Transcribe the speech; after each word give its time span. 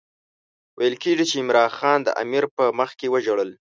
ویل 0.77 0.95
کېږي 1.03 1.25
چې 1.29 1.35
عمرا 1.41 1.65
خان 1.77 1.99
د 2.03 2.09
امیر 2.21 2.43
په 2.55 2.63
مخکې 2.79 3.05
وژړل. 3.09 3.49